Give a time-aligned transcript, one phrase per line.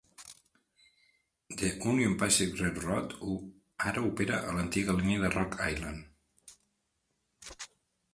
[1.57, 3.13] The Union Pacific Railroad
[3.91, 7.63] ara opera a l'antiga línia de Rock Ailand.